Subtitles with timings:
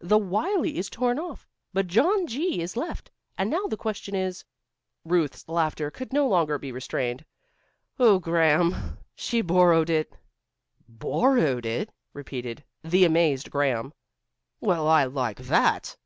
[0.00, 3.12] The 'Wylie' is torn off but 'John G.' is left.
[3.38, 4.44] And now the question is"
[5.04, 7.24] Ruth's laughter could no longer be restrained.
[7.96, 10.16] "Oh, Graham, she borrowed it."
[10.88, 13.92] "Borrowed it!" repeated the amazed Graham.
[14.60, 15.96] "Well, I like that."